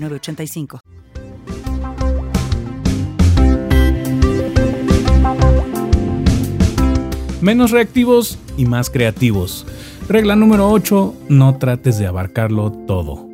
[0.00, 0.80] 906985.
[7.40, 9.66] Menos reactivos y más creativos.
[10.08, 13.29] Regla número 8, no trates de abarcarlo todo.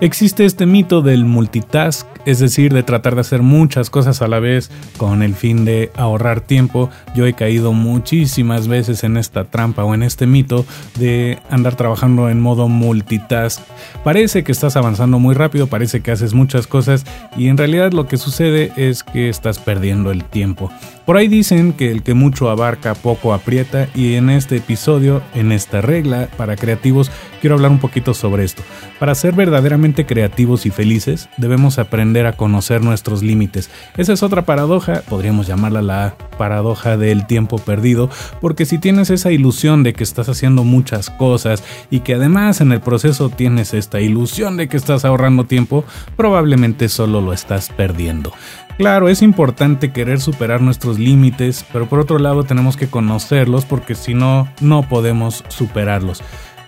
[0.00, 4.40] Existe este mito del multitask, es decir, de tratar de hacer muchas cosas a la
[4.40, 6.88] vez con el fin de ahorrar tiempo.
[7.14, 10.64] Yo he caído muchísimas veces en esta trampa o en este mito
[10.98, 13.60] de andar trabajando en modo multitask.
[14.02, 17.04] Parece que estás avanzando muy rápido, parece que haces muchas cosas
[17.36, 20.72] y en realidad lo que sucede es que estás perdiendo el tiempo.
[21.10, 25.50] Por ahí dicen que el que mucho abarca poco aprieta y en este episodio, en
[25.50, 27.10] esta regla para creativos,
[27.40, 28.62] quiero hablar un poquito sobre esto.
[29.00, 33.70] Para ser verdaderamente creativos y felices, debemos aprender a conocer nuestros límites.
[33.96, 38.08] Esa es otra paradoja, podríamos llamarla la paradoja del tiempo perdido,
[38.40, 42.70] porque si tienes esa ilusión de que estás haciendo muchas cosas y que además en
[42.70, 45.84] el proceso tienes esta ilusión de que estás ahorrando tiempo,
[46.16, 48.32] probablemente solo lo estás perdiendo.
[48.80, 53.94] Claro, es importante querer superar nuestros límites, pero por otro lado tenemos que conocerlos porque
[53.94, 56.22] si no, no podemos superarlos.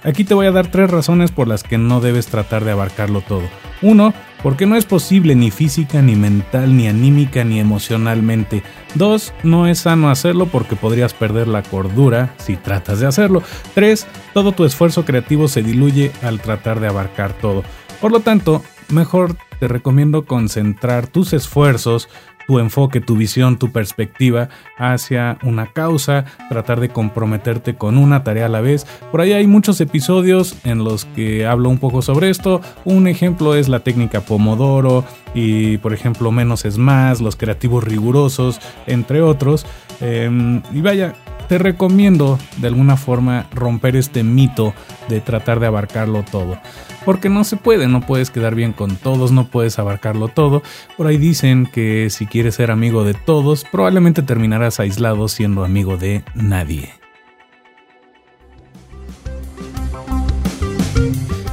[0.04, 3.22] Aquí te voy a dar tres razones por las que no debes tratar de abarcarlo
[3.22, 3.44] todo.
[3.80, 4.12] Uno,
[4.42, 8.62] porque no es posible ni física, ni mental, ni anímica, ni emocionalmente.
[8.94, 13.42] Dos, no es sano hacerlo porque podrías perder la cordura si tratas de hacerlo.
[13.74, 17.62] Tres, todo tu esfuerzo creativo se diluye al tratar de abarcar todo.
[18.02, 22.08] Por lo tanto, mejor te recomiendo concentrar tus esfuerzos,
[22.48, 28.46] tu enfoque, tu visión, tu perspectiva hacia una causa, tratar de comprometerte con una tarea
[28.46, 28.86] a la vez.
[29.12, 32.60] Por ahí hay muchos episodios en los que hablo un poco sobre esto.
[32.84, 38.60] Un ejemplo es la técnica Pomodoro y por ejemplo menos es más, los creativos rigurosos,
[38.88, 39.64] entre otros.
[40.00, 41.14] Em, y vaya,
[41.48, 44.74] te recomiendo de alguna forma romper este mito
[45.08, 46.58] de tratar de abarcarlo todo.
[47.04, 50.62] Porque no se puede, no puedes quedar bien con todos, no puedes abarcarlo todo.
[50.96, 55.96] Por ahí dicen que si quieres ser amigo de todos, probablemente terminarás aislado siendo amigo
[55.96, 56.90] de nadie.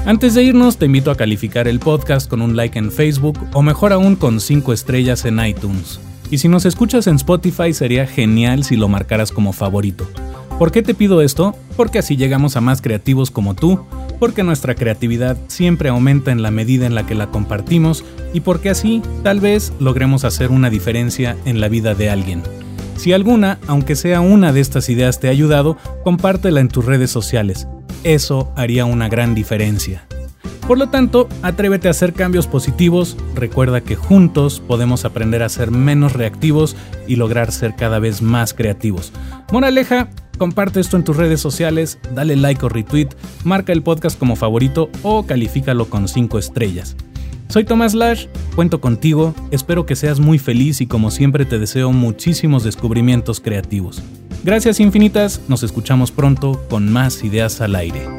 [0.06, 3.62] Antes de irnos, te invito a calificar el podcast con un like en Facebook o
[3.62, 6.00] mejor aún con 5 estrellas en iTunes.
[6.32, 10.08] Y si nos escuchas en Spotify sería genial si lo marcaras como favorito.
[10.60, 11.56] ¿Por qué te pido esto?
[11.78, 13.86] Porque así llegamos a más creativos como tú,
[14.20, 18.04] porque nuestra creatividad siempre aumenta en la medida en la que la compartimos
[18.34, 22.44] y porque así tal vez logremos hacer una diferencia en la vida de alguien.
[22.98, 27.10] Si alguna, aunque sea una de estas ideas te ha ayudado, compártela en tus redes
[27.10, 27.66] sociales.
[28.04, 30.06] Eso haría una gran diferencia.
[30.70, 35.72] Por lo tanto, atrévete a hacer cambios positivos, recuerda que juntos podemos aprender a ser
[35.72, 36.76] menos reactivos
[37.08, 39.12] y lograr ser cada vez más creativos.
[39.52, 43.08] Moraleja, comparte esto en tus redes sociales, dale like o retweet,
[43.44, 46.96] marca el podcast como favorito o califícalo con 5 estrellas.
[47.48, 51.92] Soy Tomás Lash, cuento contigo, espero que seas muy feliz y como siempre te deseo
[51.92, 54.04] muchísimos descubrimientos creativos.
[54.44, 58.19] Gracias infinitas, nos escuchamos pronto con más ideas al aire.